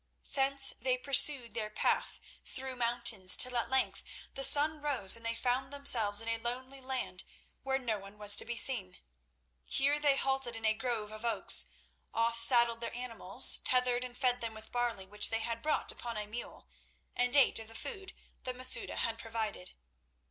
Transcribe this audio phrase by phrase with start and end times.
[0.33, 4.01] Thence they pursued their path through mountains till at length
[4.33, 7.23] the sun rose and they found themselves in a lonely land
[7.61, 8.97] where no one was to be seen.
[9.63, 11.67] Here they halted in a grove of oaks,
[12.15, 16.17] off saddled their animals, tethered and fed them with barley which they had brought upon
[16.17, 16.67] a mule,
[17.15, 19.73] and ate of the food that Masouda had provided.